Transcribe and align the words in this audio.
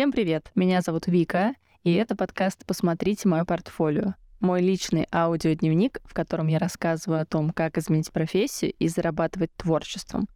Всем 0.00 0.12
привет! 0.12 0.50
Меня 0.54 0.80
зовут 0.80 1.08
Вика, 1.08 1.54
и 1.84 1.92
это 1.92 2.16
подкаст 2.16 2.64
«Посмотрите 2.64 3.28
мое 3.28 3.44
портфолио». 3.44 4.14
Мой 4.40 4.62
личный 4.62 5.06
аудиодневник, 5.12 6.00
в 6.06 6.14
котором 6.14 6.46
я 6.46 6.58
рассказываю 6.58 7.20
о 7.20 7.26
том, 7.26 7.50
как 7.50 7.76
изменить 7.76 8.10
профессию 8.10 8.72
и 8.78 8.88
зарабатывать 8.88 9.54
творчеством. 9.56 10.26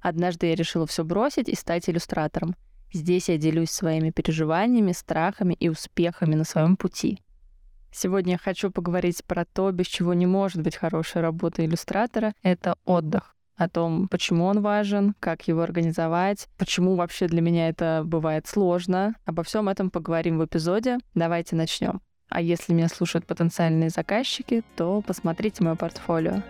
Однажды 0.00 0.48
я 0.48 0.56
решила 0.56 0.84
все 0.88 1.04
бросить 1.04 1.48
и 1.48 1.54
стать 1.54 1.88
иллюстратором. 1.88 2.56
Здесь 2.92 3.28
я 3.28 3.38
делюсь 3.38 3.70
своими 3.70 4.10
переживаниями, 4.10 4.90
страхами 4.90 5.54
и 5.54 5.68
успехами 5.68 6.34
на 6.34 6.42
своем 6.42 6.76
пути. 6.76 7.20
Сегодня 7.92 8.32
я 8.32 8.38
хочу 8.38 8.72
поговорить 8.72 9.24
про 9.24 9.44
то, 9.44 9.70
без 9.70 9.86
чего 9.86 10.12
не 10.12 10.26
может 10.26 10.60
быть 10.60 10.74
хорошая 10.74 11.22
работа 11.22 11.64
иллюстратора. 11.64 12.34
Это 12.42 12.78
отдых 12.84 13.33
о 13.56 13.68
том, 13.68 14.08
почему 14.08 14.44
он 14.44 14.60
важен, 14.60 15.14
как 15.20 15.46
его 15.48 15.62
организовать, 15.62 16.48
почему 16.58 16.96
вообще 16.96 17.26
для 17.26 17.40
меня 17.40 17.68
это 17.68 18.02
бывает 18.04 18.46
сложно. 18.46 19.14
Обо 19.24 19.42
всем 19.42 19.68
этом 19.68 19.90
поговорим 19.90 20.38
в 20.38 20.44
эпизоде. 20.44 20.98
Давайте 21.14 21.56
начнем. 21.56 22.00
А 22.28 22.40
если 22.40 22.72
меня 22.72 22.88
слушают 22.88 23.26
потенциальные 23.26 23.90
заказчики, 23.90 24.64
то 24.76 25.02
посмотрите 25.02 25.62
мое 25.62 25.76
портфолио. 25.76 26.42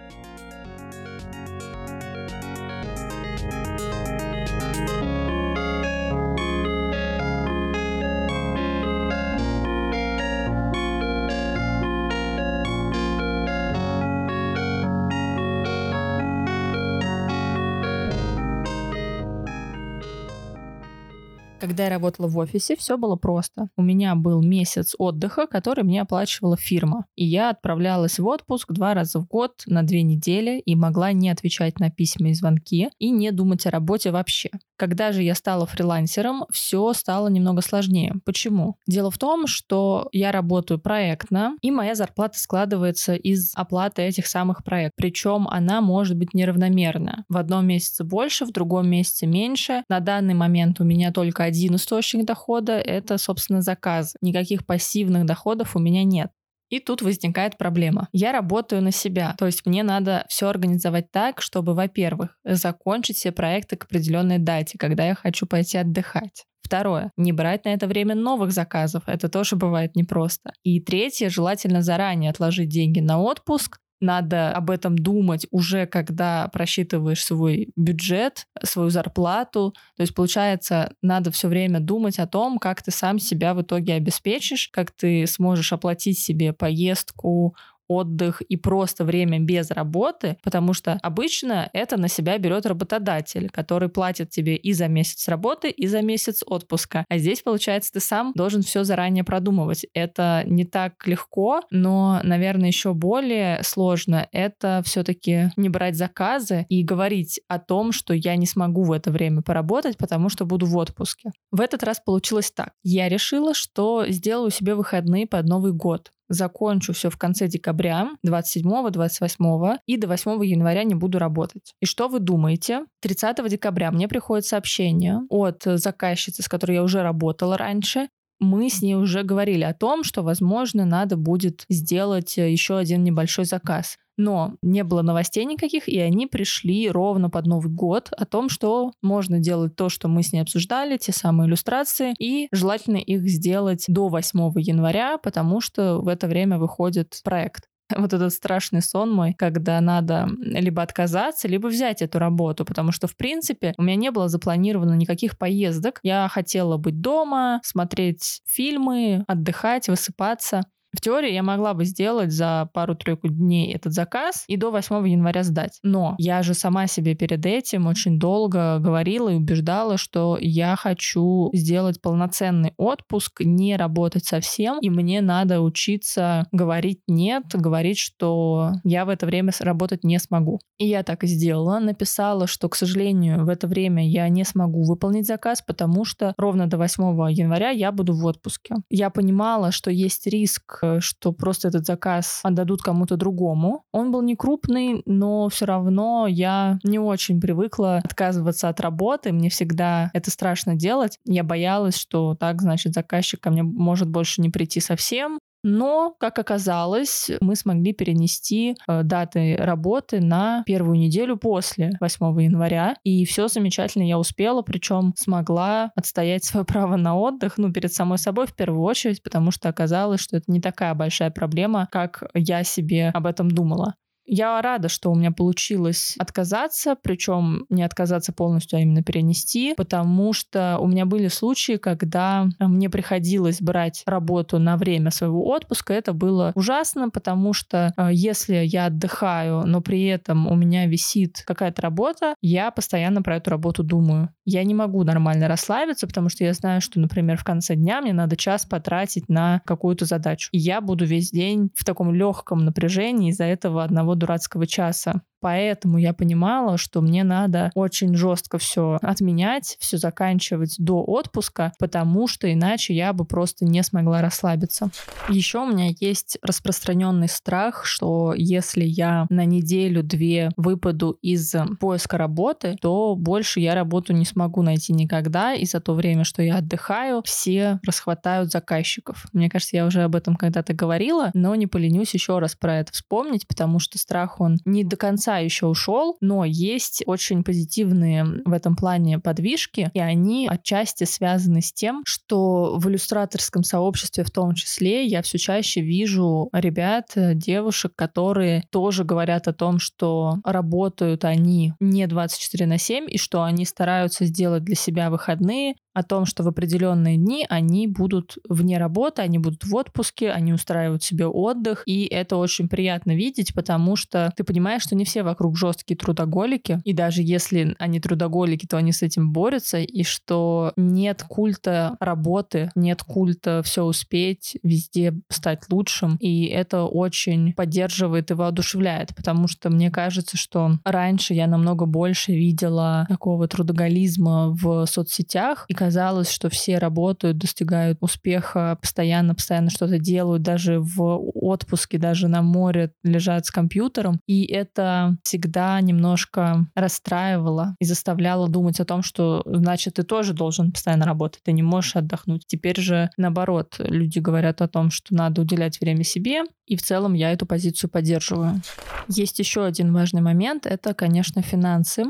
Когда 21.64 21.84
я 21.84 21.88
работала 21.88 22.28
в 22.28 22.36
офисе, 22.36 22.76
все 22.76 22.98
было 22.98 23.16
просто. 23.16 23.70
У 23.74 23.82
меня 23.82 24.14
был 24.16 24.42
месяц 24.42 24.94
отдыха, 24.98 25.46
который 25.46 25.82
мне 25.82 26.02
оплачивала 26.02 26.58
фирма. 26.58 27.06
И 27.14 27.24
я 27.24 27.48
отправлялась 27.48 28.18
в 28.18 28.26
отпуск 28.26 28.70
два 28.72 28.92
раза 28.92 29.20
в 29.20 29.26
год 29.26 29.62
на 29.64 29.82
две 29.82 30.02
недели 30.02 30.58
и 30.58 30.76
могла 30.76 31.12
не 31.12 31.30
отвечать 31.30 31.80
на 31.80 31.88
письма 31.90 32.28
и 32.28 32.34
звонки 32.34 32.90
и 32.98 33.10
не 33.10 33.32
думать 33.32 33.64
о 33.64 33.70
работе 33.70 34.10
вообще. 34.10 34.50
Когда 34.76 35.12
же 35.12 35.22
я 35.22 35.34
стала 35.34 35.66
фрилансером, 35.66 36.44
все 36.50 36.92
стало 36.92 37.28
немного 37.28 37.62
сложнее. 37.62 38.14
Почему? 38.24 38.76
Дело 38.86 39.10
в 39.10 39.18
том, 39.18 39.46
что 39.46 40.08
я 40.12 40.32
работаю 40.32 40.78
проектно, 40.80 41.56
и 41.62 41.70
моя 41.70 41.94
зарплата 41.94 42.38
складывается 42.38 43.14
из 43.14 43.52
оплаты 43.54 44.02
этих 44.02 44.26
самых 44.26 44.64
проектов. 44.64 44.94
Причем 44.96 45.46
она 45.48 45.80
может 45.80 46.16
быть 46.16 46.34
неравномерна. 46.34 47.24
В 47.28 47.36
одном 47.36 47.66
месяце 47.66 48.04
больше, 48.04 48.44
в 48.44 48.52
другом 48.52 48.88
месяце 48.88 49.26
меньше. 49.26 49.84
На 49.88 50.00
данный 50.00 50.34
момент 50.34 50.80
у 50.80 50.84
меня 50.84 51.12
только 51.12 51.44
один 51.44 51.76
источник 51.76 52.24
дохода— 52.24 52.72
это, 52.72 53.18
собственно, 53.18 53.62
заказ. 53.62 54.14
Никаких 54.20 54.66
пассивных 54.66 55.26
доходов 55.26 55.76
у 55.76 55.78
меня 55.78 56.04
нет. 56.04 56.30
И 56.68 56.80
тут 56.80 57.02
возникает 57.02 57.58
проблема. 57.58 58.08
Я 58.12 58.32
работаю 58.32 58.82
на 58.82 58.90
себя, 58.90 59.34
то 59.38 59.46
есть 59.46 59.66
мне 59.66 59.82
надо 59.82 60.24
все 60.28 60.48
организовать 60.48 61.10
так, 61.10 61.40
чтобы, 61.40 61.74
во-первых, 61.74 62.38
закончить 62.44 63.16
все 63.16 63.32
проекты 63.32 63.76
к 63.76 63.84
определенной 63.84 64.38
дате, 64.38 64.78
когда 64.78 65.06
я 65.06 65.14
хочу 65.14 65.46
пойти 65.46 65.78
отдыхать. 65.78 66.44
Второе. 66.64 67.12
Не 67.18 67.32
брать 67.32 67.66
на 67.66 67.74
это 67.74 67.86
время 67.86 68.14
новых 68.14 68.50
заказов. 68.50 69.02
Это 69.06 69.28
тоже 69.28 69.54
бывает 69.54 69.94
непросто. 69.94 70.52
И 70.62 70.80
третье. 70.80 71.28
Желательно 71.28 71.82
заранее 71.82 72.30
отложить 72.30 72.70
деньги 72.70 73.00
на 73.00 73.20
отпуск, 73.20 73.76
надо 74.04 74.52
об 74.52 74.70
этом 74.70 74.96
думать 74.96 75.46
уже, 75.50 75.86
когда 75.86 76.48
просчитываешь 76.48 77.24
свой 77.24 77.72
бюджет, 77.76 78.46
свою 78.62 78.90
зарплату. 78.90 79.74
То 79.96 80.02
есть, 80.02 80.14
получается, 80.14 80.94
надо 81.02 81.30
все 81.30 81.48
время 81.48 81.80
думать 81.80 82.18
о 82.18 82.26
том, 82.26 82.58
как 82.58 82.82
ты 82.82 82.90
сам 82.90 83.18
себя 83.18 83.54
в 83.54 83.62
итоге 83.62 83.94
обеспечишь, 83.94 84.68
как 84.68 84.90
ты 84.90 85.26
сможешь 85.26 85.72
оплатить 85.72 86.18
себе 86.18 86.52
поездку, 86.52 87.56
отдых 87.88 88.40
и 88.42 88.56
просто 88.56 89.04
время 89.04 89.40
без 89.40 89.70
работы, 89.70 90.36
потому 90.42 90.72
что 90.72 90.98
обычно 91.02 91.68
это 91.72 91.96
на 91.96 92.08
себя 92.08 92.38
берет 92.38 92.66
работодатель, 92.66 93.50
который 93.50 93.88
платит 93.88 94.30
тебе 94.30 94.56
и 94.56 94.72
за 94.72 94.88
месяц 94.88 95.28
работы, 95.28 95.70
и 95.70 95.86
за 95.86 96.02
месяц 96.02 96.42
отпуска. 96.46 97.04
А 97.08 97.18
здесь, 97.18 97.42
получается, 97.42 97.92
ты 97.92 98.00
сам 98.00 98.32
должен 98.34 98.62
все 98.62 98.84
заранее 98.84 99.24
продумывать. 99.24 99.86
Это 99.94 100.42
не 100.46 100.64
так 100.64 101.06
легко, 101.06 101.62
но, 101.70 102.20
наверное, 102.22 102.68
еще 102.68 102.94
более 102.94 103.62
сложно 103.62 104.28
это 104.32 104.82
все-таки 104.84 105.50
не 105.56 105.68
брать 105.68 105.96
заказы 105.96 106.66
и 106.68 106.82
говорить 106.82 107.40
о 107.48 107.58
том, 107.58 107.92
что 107.92 108.14
я 108.14 108.36
не 108.36 108.46
смогу 108.46 108.84
в 108.84 108.92
это 108.92 109.10
время 109.10 109.42
поработать, 109.42 109.96
потому 109.96 110.28
что 110.28 110.44
буду 110.44 110.66
в 110.66 110.76
отпуске. 110.76 111.30
В 111.50 111.60
этот 111.60 111.82
раз 111.82 112.00
получилось 112.00 112.50
так. 112.50 112.72
Я 112.82 113.08
решила, 113.08 113.54
что 113.54 114.06
сделаю 114.08 114.50
себе 114.50 114.74
выходные 114.74 115.26
под 115.26 115.46
Новый 115.46 115.72
год 115.72 116.10
закончу 116.34 116.92
все 116.92 117.10
в 117.10 117.16
конце 117.16 117.48
декабря, 117.48 118.10
27-28, 118.26 119.78
и 119.86 119.96
до 119.96 120.08
8 120.08 120.44
января 120.44 120.84
не 120.84 120.94
буду 120.94 121.18
работать. 121.18 121.74
И 121.80 121.86
что 121.86 122.08
вы 122.08 122.20
думаете? 122.20 122.84
30 123.00 123.48
декабря 123.48 123.90
мне 123.90 124.08
приходит 124.08 124.46
сообщение 124.46 125.20
от 125.28 125.62
заказчицы, 125.64 126.42
с 126.42 126.48
которой 126.48 126.72
я 126.72 126.82
уже 126.82 127.02
работала 127.02 127.56
раньше, 127.56 128.08
мы 128.40 128.68
с 128.68 128.82
ней 128.82 128.94
уже 128.94 129.22
говорили 129.22 129.62
о 129.62 129.74
том, 129.74 130.04
что, 130.04 130.22
возможно, 130.22 130.84
надо 130.84 131.16
будет 131.16 131.64
сделать 131.68 132.36
еще 132.36 132.76
один 132.76 133.04
небольшой 133.04 133.44
заказ. 133.44 133.96
Но 134.16 134.54
не 134.62 134.84
было 134.84 135.02
новостей 135.02 135.44
никаких, 135.44 135.88
и 135.88 135.98
они 135.98 136.26
пришли 136.26 136.88
ровно 136.88 137.30
под 137.30 137.46
Новый 137.46 137.72
год 137.72 138.10
о 138.16 138.24
том, 138.24 138.48
что 138.48 138.92
можно 139.02 139.40
делать 139.40 139.74
то, 139.74 139.88
что 139.88 140.06
мы 140.06 140.22
с 140.22 140.32
ней 140.32 140.40
обсуждали, 140.40 140.96
те 140.96 141.12
самые 141.12 141.48
иллюстрации, 141.48 142.14
и 142.20 142.48
желательно 142.52 142.98
их 142.98 143.28
сделать 143.28 143.84
до 143.88 144.08
8 144.08 144.52
января, 144.56 145.18
потому 145.18 145.60
что 145.60 146.00
в 146.00 146.08
это 146.08 146.28
время 146.28 146.58
выходит 146.58 147.20
проект 147.24 147.64
вот 147.94 148.12
этот 148.12 148.32
страшный 148.32 148.82
сон 148.82 149.12
мой, 149.12 149.34
когда 149.34 149.80
надо 149.80 150.28
либо 150.38 150.82
отказаться, 150.82 151.48
либо 151.48 151.68
взять 151.68 152.02
эту 152.02 152.18
работу, 152.18 152.64
потому 152.64 152.92
что, 152.92 153.06
в 153.06 153.16
принципе, 153.16 153.74
у 153.78 153.82
меня 153.82 153.96
не 153.96 154.10
было 154.10 154.28
запланировано 154.28 154.94
никаких 154.94 155.38
поездок. 155.38 156.00
Я 156.02 156.28
хотела 156.28 156.76
быть 156.76 157.00
дома, 157.00 157.60
смотреть 157.64 158.42
фильмы, 158.46 159.24
отдыхать, 159.28 159.88
высыпаться. 159.88 160.62
В 160.94 161.00
теории 161.00 161.32
я 161.32 161.42
могла 161.42 161.74
бы 161.74 161.84
сделать 161.84 162.30
за 162.30 162.70
пару-тройку 162.72 163.28
дней 163.28 163.74
этот 163.74 163.92
заказ 163.92 164.44
и 164.46 164.56
до 164.56 164.70
8 164.70 165.08
января 165.08 165.42
сдать. 165.42 165.80
Но 165.82 166.14
я 166.18 166.42
же 166.42 166.54
сама 166.54 166.86
себе 166.86 167.16
перед 167.16 167.44
этим 167.44 167.86
очень 167.86 168.18
долго 168.20 168.78
говорила 168.78 169.28
и 169.28 169.34
убеждала, 169.34 169.96
что 169.96 170.38
я 170.40 170.76
хочу 170.76 171.50
сделать 171.52 172.00
полноценный 172.00 172.74
отпуск, 172.76 173.40
не 173.40 173.76
работать 173.76 174.24
совсем, 174.24 174.78
и 174.80 174.88
мне 174.88 175.20
надо 175.20 175.60
учиться 175.60 176.46
говорить 176.52 177.00
нет, 177.08 177.44
говорить, 177.54 177.98
что 177.98 178.72
я 178.84 179.04
в 179.04 179.08
это 179.08 179.26
время 179.26 179.52
работать 179.60 180.04
не 180.04 180.18
смогу. 180.20 180.60
И 180.78 180.86
я 180.86 181.02
так 181.02 181.24
и 181.24 181.26
сделала. 181.26 181.80
Написала, 181.80 182.46
что, 182.46 182.68
к 182.68 182.76
сожалению, 182.76 183.44
в 183.44 183.48
это 183.48 183.66
время 183.66 184.08
я 184.08 184.28
не 184.28 184.44
смогу 184.44 184.84
выполнить 184.84 185.26
заказ, 185.26 185.60
потому 185.60 186.04
что 186.04 186.34
ровно 186.36 186.68
до 186.68 186.78
8 186.78 187.02
января 187.32 187.70
я 187.70 187.90
буду 187.90 188.14
в 188.14 188.24
отпуске. 188.24 188.76
Я 188.90 189.10
понимала, 189.10 189.72
что 189.72 189.90
есть 189.90 190.26
риск 190.26 190.83
что 191.00 191.32
просто 191.32 191.68
этот 191.68 191.86
заказ 191.86 192.40
отдадут 192.42 192.82
кому-то 192.82 193.16
другому. 193.16 193.84
Он 193.92 194.10
был 194.10 194.22
не 194.22 194.36
крупный, 194.36 195.02
но 195.06 195.48
все 195.48 195.64
равно 195.66 196.26
я 196.28 196.78
не 196.82 196.98
очень 196.98 197.40
привыкла 197.40 198.00
отказываться 198.04 198.68
от 198.68 198.80
работы. 198.80 199.32
Мне 199.32 199.50
всегда 199.50 200.10
это 200.12 200.30
страшно 200.30 200.74
делать. 200.74 201.18
Я 201.24 201.44
боялась, 201.44 201.96
что 201.96 202.34
так, 202.34 202.62
значит, 202.62 202.94
заказчик 202.94 203.40
ко 203.40 203.50
мне 203.50 203.62
может 203.62 204.08
больше 204.08 204.40
не 204.40 204.50
прийти 204.50 204.80
совсем. 204.80 205.38
Но, 205.64 206.14
как 206.20 206.38
оказалось, 206.38 207.30
мы 207.40 207.56
смогли 207.56 207.94
перенести 207.94 208.76
э, 208.86 209.02
даты 209.02 209.56
работы 209.56 210.20
на 210.20 210.62
первую 210.66 210.98
неделю 210.98 211.38
после 211.38 211.92
8 212.00 212.42
января. 212.42 212.96
И 213.02 213.24
все 213.24 213.48
замечательно 213.48 214.02
я 214.02 214.18
успела, 214.18 214.60
причем 214.60 215.14
смогла 215.16 215.90
отстоять 215.96 216.44
свое 216.44 216.66
право 216.66 216.96
на 216.96 217.16
отдых, 217.16 217.54
ну, 217.56 217.72
перед 217.72 217.92
самой 217.94 218.18
собой 218.18 218.46
в 218.46 218.54
первую 218.54 218.82
очередь, 218.82 219.22
потому 219.22 219.50
что 219.50 219.70
оказалось, 219.70 220.20
что 220.20 220.36
это 220.36 220.52
не 220.52 220.60
такая 220.60 220.94
большая 220.94 221.30
проблема, 221.30 221.88
как 221.90 222.24
я 222.34 222.62
себе 222.62 223.08
об 223.14 223.24
этом 223.26 223.50
думала. 223.50 223.94
Я 224.26 224.60
рада, 224.62 224.88
что 224.88 225.10
у 225.10 225.14
меня 225.14 225.30
получилось 225.30 226.16
отказаться, 226.18 226.96
причем 227.00 227.66
не 227.68 227.82
отказаться 227.82 228.32
полностью, 228.32 228.78
а 228.78 228.82
именно 228.82 229.02
перенести, 229.02 229.74
потому 229.76 230.32
что 230.32 230.78
у 230.80 230.86
меня 230.86 231.04
были 231.04 231.28
случаи, 231.28 231.76
когда 231.76 232.46
мне 232.58 232.88
приходилось 232.88 233.60
брать 233.60 234.02
работу 234.06 234.58
на 234.58 234.76
время 234.76 235.10
своего 235.10 235.46
отпуска. 235.46 235.92
Это 235.92 236.12
было 236.12 236.52
ужасно, 236.54 237.10
потому 237.10 237.52
что 237.52 237.92
э, 237.96 238.08
если 238.12 238.56
я 238.56 238.86
отдыхаю, 238.86 239.66
но 239.66 239.80
при 239.80 240.04
этом 240.06 240.46
у 240.46 240.54
меня 240.54 240.86
висит 240.86 241.42
какая-то 241.46 241.82
работа, 241.82 242.34
я 242.40 242.70
постоянно 242.70 243.22
про 243.22 243.36
эту 243.36 243.50
работу 243.50 243.82
думаю. 243.82 244.30
Я 244.44 244.64
не 244.64 244.74
могу 244.74 245.04
нормально 245.04 245.48
расслабиться, 245.48 246.06
потому 246.06 246.28
что 246.28 246.44
я 246.44 246.52
знаю, 246.52 246.80
что, 246.80 247.00
например, 247.00 247.36
в 247.36 247.44
конце 247.44 247.74
дня 247.74 248.00
мне 248.00 248.12
надо 248.12 248.36
час 248.36 248.64
потратить 248.64 249.28
на 249.28 249.60
какую-то 249.64 250.04
задачу. 250.04 250.48
И 250.52 250.58
я 250.58 250.80
буду 250.80 251.04
весь 251.04 251.30
день 251.30 251.70
в 251.74 251.84
таком 251.84 252.14
легком 252.14 252.64
напряжении 252.64 253.30
из-за 253.30 253.44
этого 253.44 253.84
одного 253.84 254.13
дурацкого 254.14 254.66
часа. 254.66 255.20
Поэтому 255.44 255.98
я 255.98 256.14
понимала, 256.14 256.78
что 256.78 257.02
мне 257.02 257.22
надо 257.22 257.70
очень 257.74 258.14
жестко 258.14 258.56
все 258.56 258.98
отменять, 259.02 259.76
все 259.78 259.98
заканчивать 259.98 260.76
до 260.78 261.04
отпуска, 261.04 261.74
потому 261.78 262.26
что 262.28 262.50
иначе 262.50 262.94
я 262.94 263.12
бы 263.12 263.26
просто 263.26 263.66
не 263.66 263.82
смогла 263.82 264.22
расслабиться. 264.22 264.88
Еще 265.28 265.58
у 265.58 265.66
меня 265.66 265.90
есть 266.00 266.38
распространенный 266.40 267.28
страх, 267.28 267.84
что 267.84 268.32
если 268.34 268.84
я 268.84 269.26
на 269.28 269.44
неделю-две 269.44 270.48
выпаду 270.56 271.18
из 271.20 271.54
поиска 271.78 272.16
работы, 272.16 272.78
то 272.80 273.14
больше 273.14 273.60
я 273.60 273.74
работу 273.74 274.14
не 274.14 274.24
смогу 274.24 274.62
найти 274.62 274.94
никогда, 274.94 275.52
и 275.52 275.66
за 275.66 275.80
то 275.80 275.92
время, 275.92 276.24
что 276.24 276.40
я 276.40 276.56
отдыхаю, 276.56 277.20
все 277.22 277.80
расхватают 277.84 278.50
заказчиков. 278.50 279.26
Мне 279.34 279.50
кажется, 279.50 279.76
я 279.76 279.84
уже 279.84 280.04
об 280.04 280.16
этом 280.16 280.36
когда-то 280.36 280.72
говорила, 280.72 281.32
но 281.34 281.54
не 281.54 281.66
поленюсь 281.66 282.14
еще 282.14 282.38
раз 282.38 282.54
про 282.54 282.78
это 282.78 282.94
вспомнить, 282.94 283.46
потому 283.46 283.78
что 283.78 283.98
страх, 283.98 284.40
он 284.40 284.56
не 284.64 284.84
до 284.84 284.96
конца 284.96 285.33
еще 285.38 285.66
ушел, 285.66 286.16
но 286.20 286.44
есть 286.44 287.02
очень 287.06 287.44
позитивные 287.44 288.24
в 288.44 288.52
этом 288.52 288.76
плане 288.76 289.18
подвижки, 289.18 289.90
и 289.94 290.00
они 290.00 290.48
отчасти 290.48 291.04
связаны 291.04 291.60
с 291.60 291.72
тем, 291.72 292.02
что 292.06 292.76
в 292.78 292.88
иллюстраторском 292.88 293.62
сообществе 293.62 294.24
в 294.24 294.30
том 294.30 294.54
числе 294.54 295.06
я 295.06 295.22
все 295.22 295.38
чаще 295.38 295.80
вижу 295.80 296.48
ребят, 296.52 297.12
девушек, 297.16 297.92
которые 297.96 298.64
тоже 298.70 299.04
говорят 299.04 299.48
о 299.48 299.52
том, 299.52 299.78
что 299.78 300.36
работают 300.44 301.24
они 301.24 301.74
не 301.80 302.06
24 302.06 302.66
на 302.66 302.78
7, 302.78 303.06
и 303.08 303.18
что 303.18 303.42
они 303.42 303.64
стараются 303.64 304.24
сделать 304.24 304.64
для 304.64 304.74
себя 304.74 305.10
выходные, 305.10 305.74
о 305.94 306.02
том, 306.02 306.26
что 306.26 306.42
в 306.42 306.48
определенные 306.48 307.16
дни 307.16 307.46
они 307.48 307.86
будут 307.86 308.36
вне 308.48 308.78
работы, 308.78 309.22
они 309.22 309.38
будут 309.38 309.64
в 309.64 309.74
отпуске, 309.74 310.30
они 310.30 310.52
устраивают 310.52 311.02
себе 311.02 311.26
отдых, 311.26 311.84
и 311.86 312.04
это 312.04 312.36
очень 312.36 312.68
приятно 312.68 313.14
видеть, 313.14 313.54
потому 313.54 313.96
что 313.96 314.32
ты 314.36 314.44
понимаешь, 314.44 314.82
что 314.82 314.96
не 314.96 315.04
все 315.04 315.22
вокруг 315.22 315.56
жесткие 315.56 315.96
трудоголики, 315.96 316.80
и 316.84 316.92
даже 316.92 317.22
если 317.22 317.76
они 317.78 318.00
трудоголики, 318.00 318.66
то 318.66 318.76
они 318.76 318.92
с 318.92 319.02
этим 319.02 319.32
борются, 319.32 319.78
и 319.78 320.02
что 320.02 320.72
нет 320.76 321.24
культа 321.28 321.96
работы, 322.00 322.70
нет 322.74 323.02
культа 323.02 323.62
все 323.64 323.84
успеть, 323.84 324.56
везде 324.62 325.14
стать 325.28 325.62
лучшим, 325.70 326.16
и 326.16 326.46
это 326.46 326.84
очень 326.84 327.52
поддерживает 327.52 328.30
и 328.30 328.34
воодушевляет, 328.34 329.14
потому 329.14 329.46
что 329.48 329.70
мне 329.70 329.90
кажется, 329.90 330.36
что 330.36 330.78
раньше 330.84 331.34
я 331.34 331.46
намного 331.46 331.86
больше 331.86 332.32
видела 332.32 333.06
такого 333.08 333.46
трудоголизма 333.46 334.50
в 334.50 334.86
соцсетях, 334.86 335.66
и 335.68 335.74
казалось, 335.84 336.30
что 336.30 336.48
все 336.48 336.78
работают, 336.78 337.36
достигают 337.36 337.98
успеха, 338.00 338.78
постоянно, 338.80 339.34
постоянно 339.34 339.68
что-то 339.68 339.98
делают, 339.98 340.42
даже 340.42 340.80
в 340.80 341.02
отпуске, 341.34 341.98
даже 341.98 342.26
на 342.26 342.40
море 342.40 342.92
лежат 343.02 343.44
с 343.44 343.50
компьютером. 343.50 344.18
И 344.26 344.46
это 344.46 345.18
всегда 345.24 345.78
немножко 345.82 346.66
расстраивало 346.74 347.76
и 347.80 347.84
заставляло 347.84 348.48
думать 348.48 348.80
о 348.80 348.86
том, 348.86 349.02
что 349.02 349.42
значит, 349.44 349.94
ты 349.94 350.04
тоже 350.04 350.32
должен 350.32 350.72
постоянно 350.72 351.04
работать, 351.04 351.42
ты 351.44 351.52
не 351.52 351.62
можешь 351.62 351.96
отдохнуть. 351.96 352.44
Теперь 352.46 352.80
же 352.80 353.10
наоборот, 353.18 353.74
люди 353.78 354.20
говорят 354.20 354.62
о 354.62 354.68
том, 354.68 354.90
что 354.90 355.14
надо 355.14 355.42
уделять 355.42 355.78
время 355.82 356.02
себе, 356.02 356.44
и 356.64 356.76
в 356.76 356.82
целом 356.82 357.12
я 357.12 357.30
эту 357.30 357.44
позицию 357.44 357.90
поддерживаю. 357.90 358.62
Есть 359.08 359.38
еще 359.38 359.66
один 359.66 359.92
важный 359.92 360.22
момент, 360.22 360.64
это, 360.64 360.94
конечно, 360.94 361.42
финансы. 361.42 362.04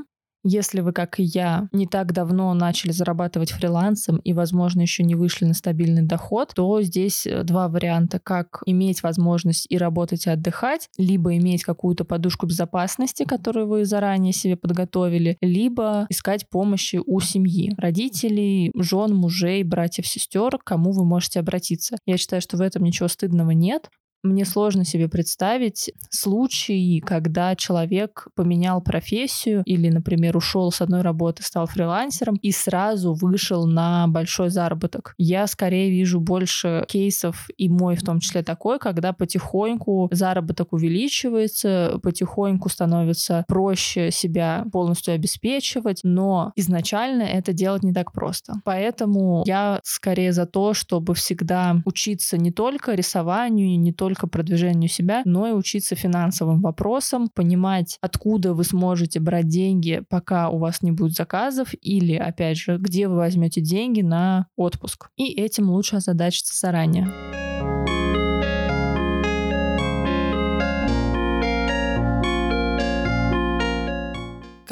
Если 0.45 0.81
вы, 0.81 0.93
как 0.93 1.19
и 1.19 1.23
я, 1.23 1.69
не 1.73 1.87
так 1.87 2.13
давно 2.13 2.53
начали 2.53 2.93
зарабатывать 2.93 3.51
фрилансом 3.51 4.19
и, 4.19 4.35
возможно, 4.35 4.83
еще 4.83 5.03
не 5.03 5.15
вышли 5.15 5.47
на 5.47 5.55
стабильный 5.55 6.03
доход, 6.03 6.53
то 6.55 6.83
здесь 6.83 7.27
э, 7.27 7.43
два 7.45 7.69
варианта, 7.69 8.21
как 8.23 8.63
иметь 8.67 9.03
возможность 9.03 9.67
и 9.71 9.79
работать, 9.79 10.27
и 10.27 10.31
отдыхать, 10.31 10.91
либо 10.99 11.35
иметь 11.39 11.65
какую-то 11.65 12.05
подушку 12.05 12.47
безопасности, 12.47 13.25
которую 13.25 13.69
вы 13.69 13.87
заранее 13.87 14.35
себе 14.35 14.57
подготовили, 14.57 15.39
либо 15.41 16.07
искать 16.11 16.49
помощи 16.51 17.01
у 17.05 17.21
семьи, 17.21 17.75
родителей, 17.79 18.71
жен, 18.77 19.15
мужей, 19.15 19.63
братьев, 19.63 20.07
сестер, 20.07 20.59
к 20.59 20.65
кому 20.65 20.93
вы 20.93 21.07
можете 21.07 21.41
обратиться. 21.41 21.97
Я 22.05 22.19
считаю, 22.19 22.43
что 22.43 22.59
в 22.59 22.61
этом 22.61 22.85
ничего 22.85 23.09
стыдного 23.09 23.53
нет. 23.53 23.89
Мне 24.25 24.47
сложно 24.47 24.87
себе 24.87 25.07
представить 25.07 25.93
случаи, 26.09 27.01
когда 27.01 27.55
человек 27.55 28.29
поменял 28.35 28.81
профессию 28.81 29.63
или, 29.67 29.91
например, 29.91 30.35
ушел 30.39 30.73
с 30.73 30.81
одной 30.81 31.03
работы, 31.03 31.43
стал 31.43 31.67
фрилансером 31.67 32.37
и 32.37 32.51
сразу 32.51 33.13
вышел 33.13 33.67
на 33.67 34.07
большой 34.09 34.49
заработок. 34.49 35.15
Я 35.19 35.47
скорее 35.47 35.91
вижу 35.91 36.21
больше 36.21 36.87
кейсов, 36.89 37.51
и 37.59 37.69
мой 37.69 37.97
в 37.97 38.03
том 38.03 38.21
числе 38.21 38.43
такой, 38.43 38.79
когда 38.79 39.13
потихоньку 39.13 40.09
заработок 40.11 40.73
увеличивается, 40.73 42.01
потихоньку 42.03 42.71
становится 42.71 43.45
проще 43.47 44.11
себя 44.11 44.65
полностью 44.73 45.13
обеспечивать, 45.13 46.01
но 46.03 46.53
изначально 46.57 47.25
это 47.25 47.53
делать 47.53 47.83
не 47.83 47.93
так 47.93 48.13
просто. 48.13 48.55
Поэтому 48.65 49.43
я 49.45 49.81
скорее 49.85 50.33
за 50.33 50.47
то, 50.47 50.73
чтобы 50.73 51.15
всегда 51.15 51.77
учиться 51.85 52.39
не 52.39 52.53
только 52.53 52.95
рисованию, 52.95 53.79
не 53.79 53.93
только 53.93 54.14
только 54.15 54.29
продвижению 54.29 54.89
себя, 54.89 55.23
но 55.25 55.49
и 55.49 55.53
учиться 55.53 55.97
финансовым 55.97 56.61
вопросам, 56.61 57.29
понимать, 57.29 57.99
откуда 58.01 58.55
вы 58.55 58.63
сможете 58.63 59.19
брать 59.19 59.49
деньги, 59.49 60.03
пока 60.09 60.51
у 60.51 60.59
вас 60.59 60.83
не 60.83 60.93
будет 60.93 61.15
заказов, 61.15 61.75
или, 61.81 62.15
опять 62.15 62.57
же, 62.57 62.79
где 62.79 63.09
вы 63.09 63.17
возьмете 63.17 63.61
деньги 63.61 64.03
на 64.03 64.47
отпуск. 64.57 65.09
И 65.17 65.33
этим 65.33 65.69
лучше 65.69 65.97
озадачиться 65.97 66.57
заранее. 66.57 67.09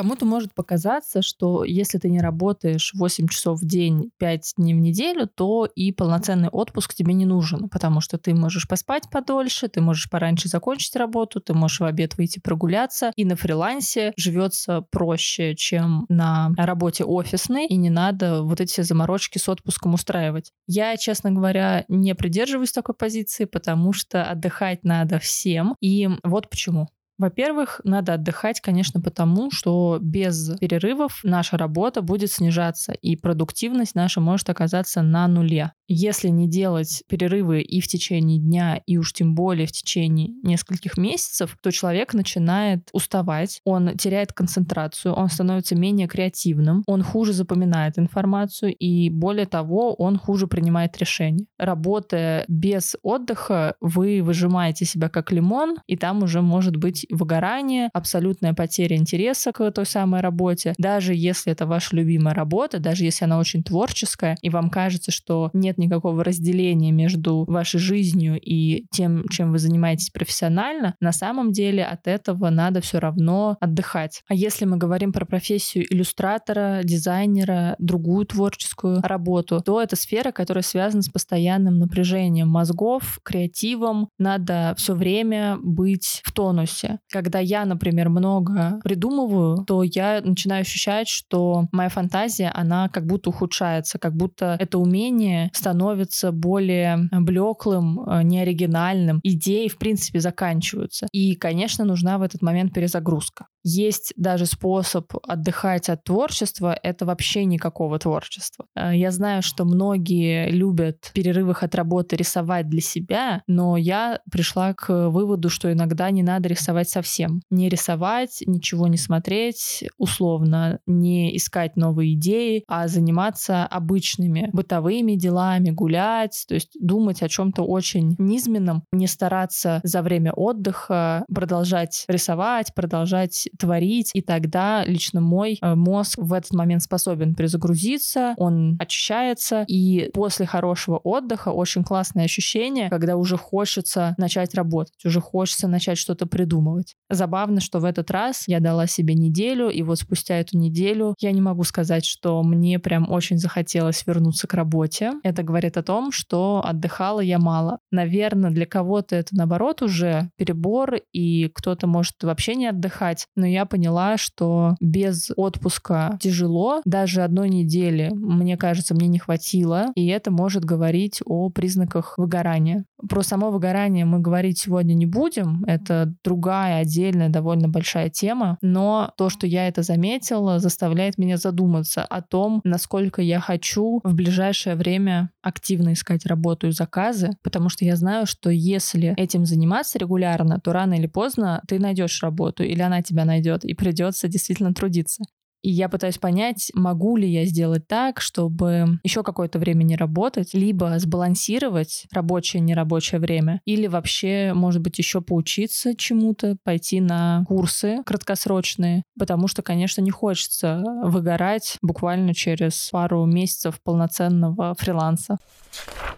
Кому-то 0.03 0.27
может 0.27 0.53
показаться, 0.53 1.23
что 1.23 1.63
если 1.63 1.97
ты 1.97 2.11
не 2.11 2.21
работаешь 2.21 2.91
8 2.93 3.29
часов 3.29 3.61
в 3.61 3.65
день, 3.65 4.11
5 4.19 4.55
дней 4.57 4.75
в 4.75 4.79
неделю, 4.79 5.29
то 5.33 5.69
и 5.77 5.93
полноценный 5.93 6.49
отпуск 6.49 6.93
тебе 6.93 7.15
не 7.15 7.25
нужен, 7.25 7.69
потому 7.69 8.01
что 8.01 8.19
ты 8.19 8.35
можешь 8.35 8.67
поспать 8.67 9.05
подольше, 9.13 9.69
ты 9.69 9.81
можешь 9.81 10.11
пораньше 10.11 10.49
закончить 10.49 10.97
работу, 10.97 11.41
ты 11.41 11.55
можешь 11.55 11.79
в 11.79 11.85
обед 11.85 12.17
выйти 12.17 12.41
прогуляться, 12.41 13.13
и 13.15 13.25
на 13.25 13.37
фрилансе 13.37 14.13
живется 14.17 14.81
проще, 14.91 15.55
чем 15.55 16.07
на 16.09 16.51
работе 16.57 17.05
офисной, 17.05 17.69
и 17.69 17.77
не 17.77 17.91
надо 17.91 18.43
вот 18.43 18.61
эти 18.61 18.81
заморочки 18.81 19.39
с 19.39 19.49
отпуском 19.49 19.95
устраивать. 19.95 20.51
Я, 20.67 20.97
честно 20.97 21.31
говоря, 21.31 21.85
не 21.87 22.17
придерживаюсь 22.17 22.73
такой 22.73 22.97
позиции, 22.97 23.45
потому 23.45 23.93
что 23.93 24.25
отдыхать 24.25 24.83
надо 24.83 25.21
всем, 25.21 25.77
и 25.81 26.09
вот 26.25 26.51
почему. 26.51 26.89
Во-первых, 27.23 27.81
надо 27.85 28.15
отдыхать, 28.15 28.61
конечно, 28.61 29.01
потому 29.01 29.53
что 29.53 29.99
без 30.01 30.59
перерывов 30.59 31.21
наша 31.23 31.57
работа 31.57 32.03
будет 32.03 32.33
снижаться, 32.33 32.91
и 32.95 33.15
продуктивность 33.15 33.95
наша 33.95 34.21
может 34.21 34.51
оказаться 34.51 35.03
на 35.03 35.29
нуле. 35.29 35.71
Если 35.87 36.31
не 36.31 36.49
делать 36.49 37.05
перерывы 37.09 37.61
и 37.61 37.81
в 37.81 37.87
течение 37.87 38.41
дня, 38.41 38.83
и 38.87 38.97
уж 38.97 39.13
тем 39.13 39.37
более 39.37 39.69
в 39.69 39.73
течение 39.73 40.31
нескольких 40.43 40.97
месяцев, 40.97 41.57
то 41.63 41.71
человек 41.71 42.13
начинает 42.13 42.89
уставать, 42.93 43.61
он 43.65 43.97
теряет 43.97 44.33
концентрацию, 44.33 45.15
он 45.15 45.29
становится 45.29 45.77
менее 45.77 46.09
креативным, 46.09 46.83
он 46.89 47.05
хуже 47.05 47.35
запоминает 47.35 48.01
информацию, 48.01 48.75
и 48.75 49.11
более 49.11 49.47
того, 49.47 49.95
он 49.95 50.19
хуже 50.19 50.49
принимает 50.49 50.99
решения. 50.99 51.47
Работая 51.57 52.47
без 52.49 52.97
отдыха, 53.05 53.77
вы 53.81 54.23
выжимаете 54.25 54.87
себя 54.87 55.09
как 55.09 55.31
лимон, 55.31 55.77
и 55.87 55.97
там 55.97 56.25
уже 56.25 56.43
может 56.43 56.77
быть 56.77 57.07
выгорание, 57.13 57.91
абсолютная 57.93 58.55
потеря 58.55 58.97
интереса 58.97 59.53
к 59.53 59.71
той 59.71 59.87
самой 59.87 60.21
работе. 60.21 60.75
Даже 60.79 61.15
если 61.15 61.53
это 61.53 61.67
ваша 61.67 61.95
любимая 61.95 62.35
работа, 62.35 62.79
даже 62.79 63.05
если 63.05 63.27
она 63.27 63.39
очень 63.39 63.63
творческая, 63.63 64.37
и 64.41 64.51
вам 64.51 64.71
кажется, 64.71 65.13
что 65.13 65.51
нет 65.53 65.79
никакого 65.79 66.25
разделения 66.25 66.91
между 66.91 67.45
вашей 67.47 67.79
жизнью 67.79 68.41
и 68.41 68.87
тем, 68.91 69.29
чем 69.29 69.53
вы 69.53 69.59
занимаетесь 69.59 70.11
профессионально, 70.11 70.97
на 71.01 71.13
самом 71.13 71.53
деле 71.53 71.85
от 71.85 72.07
этого 72.07 72.51
надо 72.51 72.81
все 72.81 72.99
равно 72.99 73.57
отдыхать. 73.61 74.23
А 74.29 74.35
если 74.35 74.65
мы 74.65 74.79
говорим 74.79 75.13
про 75.13 75.27
профессию 75.27 75.85
иллюстратора, 75.93 76.81
дизайнера, 76.83 77.77
другую 77.79 78.27
творческую 78.27 79.01
работу, 79.03 79.61
то 79.61 79.81
это 79.83 79.97
сфера, 79.97 80.33
которая 80.33 80.63
связана 80.63 81.03
с 81.03 81.09
постоянным 81.09 81.79
напряжением 81.79 82.49
мозгов, 82.49 83.21
креативом. 83.23 84.09
Надо 84.19 84.75
все 84.79 84.95
время 84.95 85.59
быть 85.63 86.23
в 86.25 86.33
тонусе. 86.33 86.99
Когда 87.11 87.39
я, 87.39 87.65
например, 87.65 88.09
много 88.09 88.81
придумываю, 88.85 89.65
то 89.65 89.83
я 89.83 90.21
начинаю 90.23 90.63
ощущать, 90.63 91.09
что 91.09 91.67
моя 91.73 91.89
фантазия, 91.89 92.51
она 92.55 92.89
как 92.89 93.07
будто 93.07 93.31
ухудшается, 93.31 93.99
как 93.99 94.15
будто 94.15 94.57
это 94.59 94.79
умение 94.79 95.51
становится 95.53 96.33
более 96.33 97.09
блеклым, 97.13 98.01
э, 98.09 98.23
неоригинальным. 98.23 99.21
Идеи, 99.23 99.69
в 99.69 99.79
принципе, 99.79 100.21
заканчиваются. 100.21 101.07
И, 101.13 101.35
конечно, 101.37 101.85
нужна 101.85 102.19
в 102.19 102.23
этот 102.23 102.43
момент 102.43 102.73
перезагрузка. 102.73 103.47
Есть 103.63 104.13
даже 104.17 104.47
способ 104.47 105.13
отдыхать 105.23 105.89
от 105.89 106.05
творчества, 106.05 106.79
это 106.83 107.07
вообще 107.07 107.45
никакого 107.45 107.99
творчества. 107.99 108.67
Э, 108.75 108.91
я 108.95 109.11
знаю, 109.11 109.43
что 109.43 109.65
многие 109.65 110.51
любят 110.51 110.99
в 111.03 111.13
перерывах 111.13 111.63
от 111.63 111.75
работы 111.75 112.17
рисовать 112.17 112.69
для 112.69 112.81
себя, 112.81 113.43
но 113.47 113.77
я 113.77 114.21
пришла 114.31 114.75
к 114.75 115.09
выводу, 115.09 115.49
что 115.49 115.73
иногда 115.73 116.11
не 116.11 116.23
надо 116.23 116.49
рисовать 116.49 116.89
совсем. 116.89 117.43
Не 117.51 117.69
рисовать, 117.69 118.43
ничего 118.47 118.87
не 118.89 118.97
смотреть, 118.97 119.85
условно, 119.99 120.81
не 120.87 121.37
искать 121.37 121.77
новые 121.77 122.15
идеи, 122.15 122.65
а 122.69 122.89
заниматься 122.89 123.65
обычными 123.67 124.51
бытовыми 124.53 125.15
делами, 125.15 125.71
гулять, 125.71 126.45
то 126.49 126.55
есть 126.55 126.77
думать 126.81 127.23
о 127.23 127.29
чем-то 127.29 127.63
очень 127.63 128.15
низменном, 128.19 128.85
не 128.93 129.07
стараться 129.07 129.81
за 129.83 130.03
время 130.03 130.33
отдыха 130.33 131.25
продолжать 131.33 132.05
рисовать, 132.09 132.75
продолжать 132.75 133.49
творить, 133.59 134.11
и 134.15 134.23
тогда 134.23 134.85
лично 134.85 135.21
мой 135.21 135.59
э, 135.61 135.75
мозг 135.75 136.19
в 136.19 136.33
этот 136.33 136.53
момент 136.53 136.83
способен 136.83 137.35
перезагрузиться, 137.35 138.35
он 138.37 138.77
очищается, 138.79 139.65
и 139.69 140.11
после 140.13 140.47
хорошего 140.47 140.99
отдыха 140.99 141.51
очень 141.51 141.85
классное 141.85 142.25
ощущение, 142.25 142.89
когда 142.89 143.17
уже 143.17 143.37
хочется 143.37 144.15
начать 144.19 144.55
работать, 144.55 145.05
уже 145.05 145.21
хочется 145.21 145.69
начать 145.69 145.99
что-то 145.99 146.27
придумывать. 146.27 146.95
Забавно, 147.11 147.61
что 147.61 147.79
в 147.79 147.85
этот 147.85 148.11
раз 148.11 148.45
я 148.47 148.61
дала 148.61 148.87
себе 148.87 149.15
неделю, 149.15 149.69
и 149.69 149.83
вот 149.83 149.99
спустя 149.99 150.39
эту 150.39 150.59
неделю 150.59 151.15
я 151.21 151.33
не 151.33 151.41
могу 151.41 151.65
сказать, 151.65 152.05
что 152.05 152.43
мне 152.43 152.79
прям 152.79 153.11
очень 153.11 153.39
захотелось 153.39 154.05
вернуться 154.07 154.47
к 154.47 154.55
работе. 154.55 155.13
Это 155.23 155.43
говорит 155.43 155.77
о 155.77 155.83
том, 155.83 156.13
что 156.13 156.63
отдыхала 156.65 157.21
я 157.21 157.39
мало. 157.39 157.79
Наверное, 157.91 158.51
для 158.51 158.67
кого-то 158.67 159.17
это 159.17 159.37
наоборот 159.37 159.83
уже 159.83 160.31
перебор, 160.37 160.97
и 161.13 161.49
кто-то 161.49 161.87
может 161.87 162.23
вообще 162.23 162.55
не 162.55 162.67
отдыхать, 162.67 163.27
но 163.43 163.49
я 163.49 163.67
поняла, 163.67 164.19
что 164.19 164.77
без 164.81 165.33
отпуска 165.37 166.17
тяжело, 166.21 166.81
даже 166.85 167.23
одной 167.23 167.49
недели, 167.49 168.09
мне 168.15 168.57
кажется, 168.57 168.95
мне 168.95 169.09
не 169.09 169.19
хватило, 169.19 169.87
и 169.97 170.07
это 170.07 170.31
может 170.31 170.65
говорить 170.65 171.21
о 171.27 171.51
признаках 171.51 172.19
выгорания. 172.19 172.85
Про 173.09 173.23
само 173.23 173.51
выгорание 173.51 174.05
мы 174.05 174.21
говорить 174.21 174.61
сегодня 174.61 174.95
не 174.95 175.07
будем, 175.07 175.65
это 175.67 176.15
другая 176.23 176.83
отдельная 176.83 177.31
довольно 177.31 177.69
большая 177.69 178.11
тема, 178.11 178.59
но 178.63 179.11
то, 179.17 179.29
что 179.29 179.49
я 179.49 179.67
это 179.67 179.83
заметила, 179.83 180.61
заставляет 180.61 181.19
меня 181.19 181.37
задуматься 181.37 182.05
о 182.05 182.23
том, 182.23 182.61
насколько 182.63 183.23
я 183.23 183.41
хочу 183.41 184.01
в 184.05 184.15
ближайшее 184.15 184.77
время 184.77 185.31
активно 185.43 185.95
искать 185.95 186.27
работу 186.27 186.69
и 186.69 186.71
заказы, 186.71 187.31
потому 187.43 187.71
что 187.71 187.85
я 187.85 187.97
знаю, 187.97 188.27
что 188.27 188.51
если 188.51 189.15
этим 189.17 189.47
заниматься 189.47 189.99
регулярно, 189.99 190.61
то 190.61 190.73
рано 190.73 190.95
или 190.95 191.09
поздно 191.09 191.61
ты 191.67 191.81
найдешь 191.81 192.23
работу 192.23 192.63
или 192.63 192.83
она 192.83 193.03
тебя 193.03 193.25
найдет, 193.25 193.32
и 193.65 193.75
придется 193.75 194.29
действительно 194.29 194.75
трудиться. 194.75 195.25
И 195.63 195.71
я 195.71 195.89
пытаюсь 195.89 196.19
понять, 196.19 196.73
могу 196.75 197.17
ли 197.17 197.29
я 197.29 197.45
сделать 197.45 197.87
так, 197.87 198.21
чтобы 198.21 198.99
еще 199.05 199.23
какое-то 199.23 199.61
время 199.61 199.85
не 199.85 199.95
работать, 199.95 200.55
либо 200.55 200.99
сбалансировать 200.99 202.07
рабочее 202.11 202.61
и 202.61 202.65
нерабочее 202.65 203.21
время, 203.21 203.61
или 203.65 203.87
вообще, 203.87 204.53
может 204.55 204.83
быть, 204.83 204.99
еще 204.99 205.21
поучиться 205.21 205.95
чему-то, 205.95 206.57
пойти 206.65 207.01
на 207.01 207.45
курсы 207.47 208.03
краткосрочные, 208.05 209.05
потому 209.17 209.47
что, 209.47 209.63
конечно, 209.63 210.01
не 210.01 210.11
хочется 210.11 210.83
выгорать 211.05 211.79
буквально 211.81 212.35
через 212.35 212.89
пару 212.91 213.25
месяцев 213.25 213.81
полноценного 213.85 214.75
фриланса. 214.77 215.39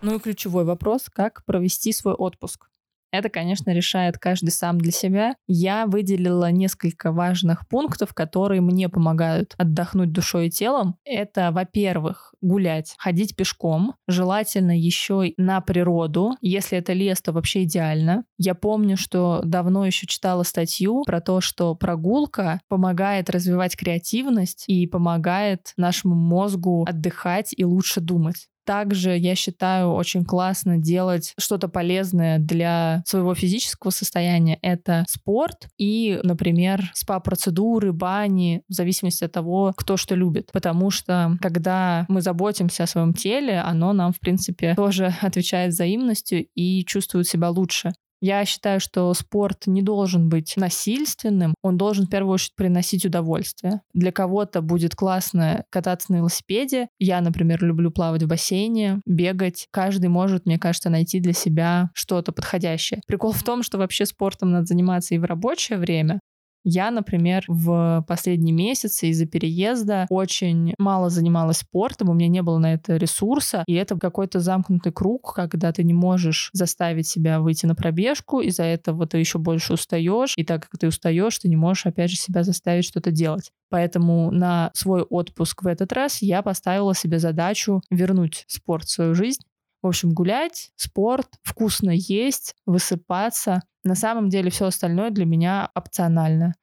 Ну 0.00 0.16
и 0.16 0.18
ключевой 0.18 0.64
вопрос, 0.64 1.10
как 1.12 1.44
провести 1.44 1.92
свой 1.92 2.14
отпуск. 2.14 2.68
Это, 3.14 3.28
конечно, 3.28 3.70
решает 3.70 4.18
каждый 4.18 4.50
сам 4.50 4.76
для 4.76 4.90
себя. 4.90 5.36
Я 5.46 5.86
выделила 5.86 6.50
несколько 6.50 7.12
важных 7.12 7.68
пунктов, 7.68 8.12
которые 8.12 8.60
мне 8.60 8.88
помогают 8.88 9.54
отдохнуть 9.56 10.10
душой 10.10 10.48
и 10.48 10.50
телом. 10.50 10.96
Это, 11.04 11.52
во-первых, 11.52 12.34
гулять, 12.40 12.96
ходить 12.98 13.36
пешком, 13.36 13.94
желательно 14.08 14.76
еще 14.76 15.32
на 15.36 15.60
природу. 15.60 16.36
Если 16.40 16.76
это 16.76 16.92
лес, 16.92 17.22
то 17.22 17.30
вообще 17.30 17.62
идеально. 17.62 18.24
Я 18.36 18.56
помню, 18.56 18.96
что 18.96 19.42
давно 19.44 19.86
еще 19.86 20.08
читала 20.08 20.42
статью 20.42 21.04
про 21.06 21.20
то, 21.20 21.40
что 21.40 21.76
прогулка 21.76 22.60
помогает 22.68 23.30
развивать 23.30 23.76
креативность 23.76 24.64
и 24.66 24.88
помогает 24.88 25.72
нашему 25.76 26.16
мозгу 26.16 26.84
отдыхать 26.84 27.54
и 27.56 27.64
лучше 27.64 28.00
думать. 28.00 28.48
Также 28.64 29.16
я 29.16 29.34
считаю 29.34 29.92
очень 29.92 30.24
классно 30.24 30.78
делать 30.78 31.34
что-то 31.38 31.68
полезное 31.68 32.38
для 32.38 33.02
своего 33.06 33.34
физического 33.34 33.90
состояния. 33.90 34.58
Это 34.62 35.04
спорт 35.08 35.68
и, 35.78 36.18
например, 36.22 36.90
спа-процедуры, 36.94 37.92
бани, 37.92 38.62
в 38.68 38.72
зависимости 38.72 39.24
от 39.24 39.32
того, 39.32 39.72
кто 39.76 39.96
что 39.96 40.14
любит. 40.14 40.50
Потому 40.52 40.90
что 40.90 41.36
когда 41.40 42.06
мы 42.08 42.20
заботимся 42.22 42.84
о 42.84 42.86
своем 42.86 43.12
теле, 43.14 43.60
оно 43.60 43.92
нам, 43.92 44.12
в 44.12 44.20
принципе, 44.20 44.74
тоже 44.74 45.14
отвечает 45.20 45.72
взаимностью 45.72 46.46
и 46.54 46.84
чувствует 46.84 47.26
себя 47.26 47.50
лучше. 47.50 47.92
Я 48.20 48.44
считаю, 48.44 48.80
что 48.80 49.12
спорт 49.14 49.66
не 49.66 49.82
должен 49.82 50.28
быть 50.28 50.54
насильственным, 50.56 51.54
он 51.62 51.76
должен 51.76 52.06
в 52.06 52.10
первую 52.10 52.34
очередь 52.34 52.54
приносить 52.56 53.04
удовольствие. 53.04 53.80
Для 53.92 54.12
кого-то 54.12 54.62
будет 54.62 54.94
классно 54.94 55.64
кататься 55.70 56.12
на 56.12 56.16
велосипеде. 56.16 56.88
Я, 56.98 57.20
например, 57.20 57.62
люблю 57.62 57.90
плавать 57.90 58.22
в 58.22 58.28
бассейне, 58.28 59.00
бегать. 59.06 59.66
Каждый 59.70 60.08
может, 60.08 60.46
мне 60.46 60.58
кажется, 60.58 60.90
найти 60.90 61.20
для 61.20 61.32
себя 61.32 61.90
что-то 61.94 62.32
подходящее. 62.32 63.00
Прикол 63.06 63.32
в 63.32 63.42
том, 63.42 63.62
что 63.62 63.78
вообще 63.78 64.06
спортом 64.06 64.52
надо 64.52 64.66
заниматься 64.66 65.14
и 65.14 65.18
в 65.18 65.24
рабочее 65.24 65.78
время, 65.78 66.20
я, 66.64 66.90
например, 66.90 67.44
в 67.46 68.04
последние 68.08 68.54
месяцы 68.54 69.08
из-за 69.08 69.26
переезда 69.26 70.06
очень 70.08 70.74
мало 70.78 71.10
занималась 71.10 71.58
спортом, 71.58 72.08
у 72.08 72.14
меня 72.14 72.28
не 72.28 72.42
было 72.42 72.58
на 72.58 72.74
это 72.74 72.96
ресурса, 72.96 73.64
и 73.66 73.74
это 73.74 73.98
какой-то 73.98 74.40
замкнутый 74.40 74.92
круг, 74.92 75.34
когда 75.34 75.72
ты 75.72 75.84
не 75.84 75.94
можешь 75.94 76.50
заставить 76.52 77.06
себя 77.06 77.40
выйти 77.40 77.66
на 77.66 77.74
пробежку, 77.74 78.40
из-за 78.40 78.64
этого 78.64 79.06
ты 79.06 79.18
еще 79.18 79.38
больше 79.38 79.74
устаешь, 79.74 80.34
и 80.36 80.44
так 80.44 80.68
как 80.68 80.80
ты 80.80 80.88
устаешь, 80.88 81.38
ты 81.38 81.48
не 81.48 81.56
можешь, 81.56 81.86
опять 81.86 82.10
же, 82.10 82.16
себя 82.16 82.42
заставить 82.42 82.84
что-то 82.84 83.10
делать. 83.10 83.50
Поэтому 83.68 84.30
на 84.30 84.70
свой 84.74 85.02
отпуск 85.02 85.62
в 85.62 85.66
этот 85.66 85.92
раз 85.92 86.22
я 86.22 86.42
поставила 86.42 86.94
себе 86.94 87.18
задачу 87.18 87.82
вернуть 87.90 88.44
спорт 88.46 88.84
в 88.84 88.90
свою 88.90 89.14
жизнь, 89.14 89.42
в 89.84 89.88
общем, 89.88 90.12
гулять, 90.12 90.72
спорт, 90.76 91.28
вкусно 91.42 91.90
есть, 91.90 92.54
высыпаться. 92.66 93.62
На 93.84 93.94
самом 93.94 94.30
деле 94.30 94.50
все 94.50 94.66
остальное 94.66 95.10
для 95.10 95.26
меня 95.26 95.70
опционально. 95.74 96.54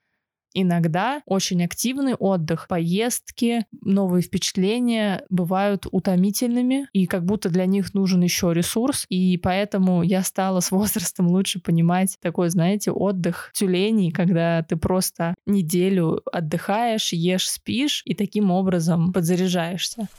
Иногда 0.53 1.21
очень 1.25 1.63
активный 1.63 2.13
отдых, 2.13 2.67
поездки, 2.67 3.65
новые 3.81 4.21
впечатления 4.21 5.23
бывают 5.29 5.85
утомительными, 5.89 6.87
и 6.91 7.05
как 7.05 7.25
будто 7.25 7.49
для 7.49 7.65
них 7.65 7.93
нужен 7.93 8.21
еще 8.21 8.53
ресурс. 8.53 9.05
И 9.07 9.37
поэтому 9.37 10.03
я 10.03 10.23
стала 10.23 10.59
с 10.59 10.71
возрастом 10.71 11.27
лучше 11.27 11.61
понимать 11.61 12.17
такой, 12.21 12.49
знаете, 12.49 12.91
отдых 12.91 13.51
тюленей, 13.53 14.11
когда 14.11 14.63
ты 14.63 14.75
просто 14.75 15.35
неделю 15.45 16.21
отдыхаешь, 16.31 17.13
ешь, 17.13 17.49
спишь, 17.49 18.01
и 18.05 18.13
таким 18.13 18.51
образом 18.51 19.13
подзаряжаешься 19.13 20.09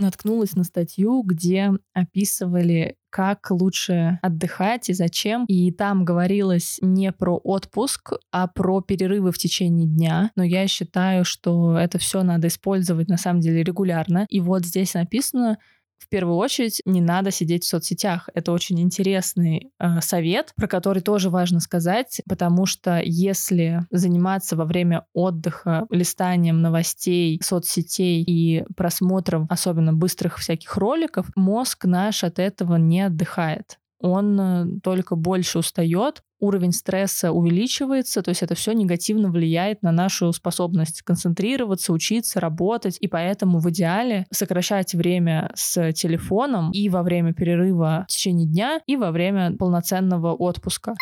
наткнулась 0.00 0.54
на 0.54 0.64
статью, 0.64 1.22
где 1.22 1.70
описывали 1.92 2.96
как 3.10 3.50
лучше 3.50 4.18
отдыхать 4.22 4.88
и 4.90 4.92
зачем. 4.92 5.44
И 5.46 5.70
там 5.70 6.04
говорилось 6.04 6.78
не 6.82 7.12
про 7.12 7.36
отпуск, 7.36 8.14
а 8.32 8.48
про 8.48 8.80
перерывы 8.80 9.30
в 9.30 9.38
течение 9.38 9.86
дня. 9.86 10.32
Но 10.34 10.42
я 10.42 10.66
считаю, 10.66 11.24
что 11.24 11.78
это 11.78 11.98
все 11.98 12.22
надо 12.24 12.48
использовать 12.48 13.08
на 13.08 13.16
самом 13.16 13.40
деле 13.40 13.62
регулярно. 13.62 14.26
И 14.30 14.40
вот 14.40 14.64
здесь 14.64 14.94
написано, 14.94 15.58
в 16.04 16.08
первую 16.08 16.36
очередь 16.36 16.80
не 16.84 17.00
надо 17.00 17.30
сидеть 17.30 17.64
в 17.64 17.68
соцсетях. 17.68 18.28
Это 18.34 18.52
очень 18.52 18.80
интересный 18.80 19.70
э, 19.78 20.00
совет, 20.00 20.52
про 20.56 20.66
который 20.66 21.02
тоже 21.02 21.30
важно 21.30 21.60
сказать, 21.60 22.20
потому 22.28 22.66
что 22.66 23.00
если 23.02 23.86
заниматься 23.90 24.56
во 24.56 24.64
время 24.64 25.06
отдыха 25.12 25.86
листанием 25.90 26.60
новостей, 26.60 27.40
соцсетей 27.42 28.22
и 28.22 28.64
просмотром 28.76 29.46
особенно 29.48 29.92
быстрых 29.92 30.38
всяких 30.38 30.76
роликов, 30.76 31.26
мозг 31.36 31.84
наш 31.84 32.24
от 32.24 32.38
этого 32.38 32.76
не 32.76 33.02
отдыхает 33.02 33.78
он 34.00 34.40
э, 34.40 34.66
только 34.82 35.16
больше 35.16 35.58
устает, 35.58 36.22
уровень 36.40 36.72
стресса 36.72 37.32
увеличивается, 37.32 38.22
то 38.22 38.28
есть 38.28 38.42
это 38.42 38.54
все 38.54 38.72
негативно 38.72 39.30
влияет 39.30 39.82
на 39.82 39.92
нашу 39.92 40.32
способность 40.32 41.02
концентрироваться, 41.02 41.92
учиться, 41.92 42.40
работать, 42.40 42.98
и 43.00 43.08
поэтому 43.08 43.58
в 43.60 43.70
идеале 43.70 44.26
сокращать 44.30 44.94
время 44.94 45.50
с 45.54 45.92
телефоном 45.92 46.70
и 46.72 46.88
во 46.88 47.02
время 47.02 47.32
перерыва 47.32 48.04
в 48.08 48.12
течение 48.12 48.46
дня, 48.46 48.80
и 48.86 48.96
во 48.96 49.10
время 49.10 49.56
полноценного 49.56 50.34
отпуска. 50.34 50.94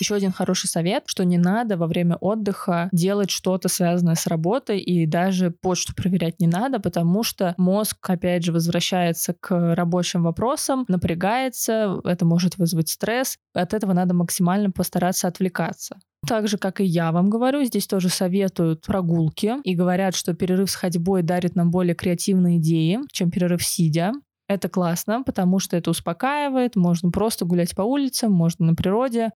Еще 0.00 0.14
один 0.14 0.32
хороший 0.32 0.66
совет, 0.66 1.04
что 1.06 1.24
не 1.24 1.38
надо 1.38 1.76
во 1.76 1.86
время 1.86 2.16
отдыха 2.16 2.88
делать 2.90 3.30
что-то 3.30 3.68
связанное 3.68 4.14
с 4.14 4.26
работой 4.26 4.80
и 4.80 5.06
даже 5.06 5.50
почту 5.50 5.94
проверять 5.94 6.40
не 6.40 6.46
надо, 6.46 6.80
потому 6.80 7.22
что 7.22 7.54
мозг, 7.58 7.98
опять 8.08 8.44
же, 8.44 8.52
возвращается 8.52 9.34
к 9.38 9.74
рабочим 9.74 10.22
вопросам, 10.22 10.84
напрягается, 10.88 12.00
это 12.04 12.24
может 12.24 12.56
вызвать 12.56 12.88
стресс. 12.88 13.36
От 13.54 13.74
этого 13.74 13.92
надо 13.92 14.14
максимально 14.14 14.70
постараться 14.70 15.28
отвлекаться. 15.28 15.98
Так 16.26 16.48
же, 16.48 16.58
как 16.58 16.80
и 16.80 16.84
я 16.84 17.12
вам 17.12 17.30
говорю, 17.30 17.64
здесь 17.64 17.86
тоже 17.86 18.08
советуют 18.08 18.84
прогулки 18.84 19.54
и 19.64 19.74
говорят, 19.74 20.14
что 20.14 20.34
перерыв 20.34 20.70
с 20.70 20.74
ходьбой 20.74 21.22
дарит 21.22 21.56
нам 21.56 21.70
более 21.70 21.94
креативные 21.94 22.58
идеи, 22.58 23.00
чем 23.10 23.30
перерыв 23.30 23.64
сидя. 23.64 24.12
Это 24.48 24.68
классно, 24.68 25.22
потому 25.22 25.60
что 25.60 25.76
это 25.76 25.90
успокаивает, 25.90 26.74
можно 26.74 27.10
просто 27.10 27.44
гулять 27.44 27.74
по 27.74 27.82
улицам, 27.82 28.32
можно 28.32 28.66
на 28.66 28.74
природе. 28.74 29.30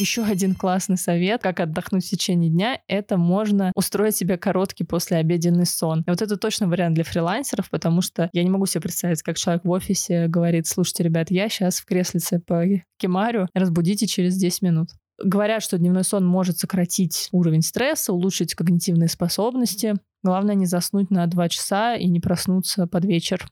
Еще 0.00 0.24
один 0.24 0.56
классный 0.56 0.96
совет, 0.96 1.40
как 1.40 1.60
отдохнуть 1.60 2.04
в 2.04 2.10
течение 2.10 2.50
дня, 2.50 2.80
это 2.88 3.16
можно 3.16 3.70
устроить 3.76 4.16
себе 4.16 4.36
короткий 4.36 4.82
послеобеденный 4.82 5.66
сон. 5.66 6.02
И 6.04 6.10
вот 6.10 6.20
это 6.20 6.36
точно 6.36 6.66
вариант 6.66 6.96
для 6.96 7.04
фрилансеров, 7.04 7.70
потому 7.70 8.00
что 8.00 8.28
я 8.32 8.42
не 8.42 8.50
могу 8.50 8.66
себе 8.66 8.82
представить, 8.82 9.22
как 9.22 9.36
человек 9.36 9.64
в 9.64 9.70
офисе 9.70 10.26
говорит, 10.26 10.66
слушайте, 10.66 11.04
ребят, 11.04 11.30
я 11.30 11.48
сейчас 11.48 11.78
в 11.78 11.84
креслице 11.84 12.40
по 12.40 12.64
кемарю, 12.98 13.46
разбудите 13.54 14.08
через 14.08 14.36
10 14.36 14.62
минут. 14.62 14.88
Говорят, 15.22 15.62
что 15.62 15.78
дневной 15.78 16.02
сон 16.02 16.26
может 16.26 16.58
сократить 16.58 17.28
уровень 17.30 17.62
стресса, 17.62 18.12
улучшить 18.12 18.56
когнитивные 18.56 19.08
способности. 19.08 19.94
Главное 20.24 20.56
не 20.56 20.66
заснуть 20.66 21.12
на 21.12 21.24
2 21.28 21.48
часа 21.50 21.94
и 21.94 22.08
не 22.08 22.18
проснуться 22.18 22.88
под 22.88 23.04
вечер. 23.04 23.46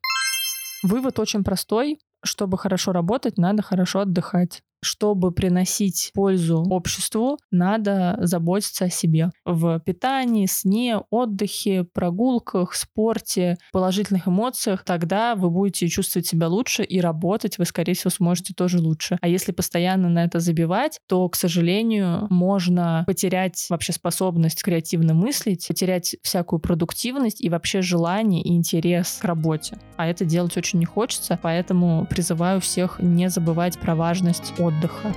Вывод 0.83 1.21
очень 1.21 1.45
простой. 1.45 2.01
Чтобы 2.25 2.59
хорошо 2.59 2.91
работать, 2.91 3.39
надо 3.39 3.63
хорошо 3.63 4.01
отдыхать 4.01 4.63
чтобы 4.83 5.31
приносить 5.33 6.11
пользу 6.15 6.65
обществу, 6.69 7.39
надо 7.51 8.19
заботиться 8.21 8.87
о 8.87 8.91
себе. 8.91 9.31
В 9.45 9.79
питании, 9.81 10.47
сне, 10.47 10.99
отдыхе, 11.11 11.85
прогулках, 11.85 12.75
спорте, 12.75 13.57
положительных 13.73 14.27
эмоциях, 14.27 14.85
тогда 14.85 15.37
вы 15.37 15.51
будете 15.51 15.89
чувствовать 15.89 16.27
себя 16.27 16.49
лучше 16.49 16.83
и 16.83 17.01
работать 17.01 17.59
вы, 17.59 17.65
скорее 17.65 17.95
всего, 17.95 18.11
сможете 18.11 18.55
тоже 18.55 18.81
лучше. 18.81 19.19
А 19.21 19.29
если 19.29 19.53
постоянно 19.53 20.09
на 20.09 20.25
это 20.25 20.41
забивать, 20.41 20.99
то, 21.07 21.29
к 21.29 21.37
сожалению, 21.37 22.27
можно 22.31 23.05
потерять 23.07 23.67
вообще 23.71 23.93
способность 23.93 24.63
креативно 24.63 25.15
мыслить, 25.15 25.67
потерять 25.69 26.17
всякую 26.23 26.59
продуктивность 26.59 27.41
и 27.41 27.49
вообще 27.49 27.83
желание 27.83 28.43
и 28.43 28.55
интерес 28.55 29.19
к 29.21 29.25
работе. 29.25 29.79
А 29.97 30.07
это 30.07 30.25
делать 30.25 30.57
очень 30.57 30.81
не 30.81 30.87
хочется, 30.87 31.39
поэтому 31.41 32.07
призываю 32.11 32.61
всех 32.61 32.99
не 33.01 33.31
забывать 33.31 33.79
про 33.79 33.95
важность 33.95 34.53
отдыха 34.59 34.72
отдыха. 34.73 35.13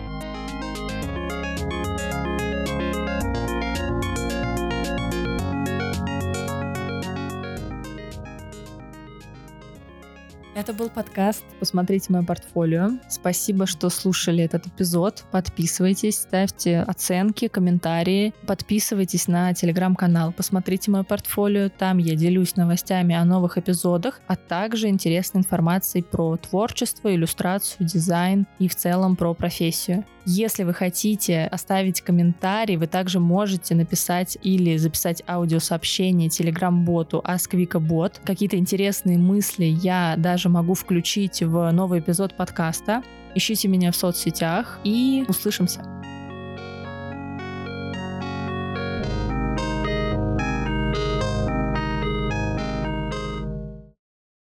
Это 10.56 10.72
был 10.72 10.90
подкаст 10.90 11.44
«Посмотрите 11.60 12.14
мое 12.14 12.24
портфолио». 12.24 12.92
Спасибо, 13.10 13.66
что 13.66 13.90
слушали 13.90 14.42
этот 14.42 14.66
эпизод. 14.68 15.26
Подписывайтесь, 15.30 16.16
ставьте 16.16 16.80
оценки, 16.80 17.50
комментарии. 17.50 18.34
Подписывайтесь 18.48 19.28
на 19.28 19.54
телеграм-канал 19.54 20.32
«Посмотрите 20.32 20.92
мое 20.92 21.04
портфолио». 21.04 21.68
Там 21.68 21.98
я 21.98 22.16
делюсь 22.16 22.56
новостями 22.56 23.14
о 23.14 23.26
новых 23.26 23.58
эпизодах, 23.58 24.22
а 24.28 24.38
также 24.38 24.88
интересной 24.88 25.42
информацией 25.42 26.06
про 26.06 26.38
творчество, 26.38 27.14
иллюстрацию, 27.14 27.86
дизайн 27.86 28.48
и 28.58 28.70
в 28.70 28.76
целом 28.76 29.18
про 29.18 29.34
профессию. 29.34 30.06
Если 30.28 30.64
вы 30.64 30.74
хотите 30.74 31.46
оставить 31.46 32.02
комментарий, 32.02 32.78
вы 32.78 32.88
также 32.88 33.20
можете 33.20 33.76
написать 33.76 34.40
или 34.42 34.76
записать 34.78 35.22
аудиосообщение 35.28 36.30
телеграм-боту 36.30 37.24
AskVikaBot. 37.24 38.22
Какие-то 38.26 38.58
интересные 38.58 39.20
мысли 39.20 39.66
я 39.66 40.16
даже 40.18 40.50
могу 40.50 40.74
включить 40.74 41.44
в 41.44 41.72
новый 41.72 42.00
эпизод 42.00 42.36
подкаста. 42.36 43.04
Ищите 43.36 43.68
меня 43.68 43.92
в 43.92 43.96
соцсетях 43.96 44.80
и 44.84 45.26
услышимся. 45.28 45.84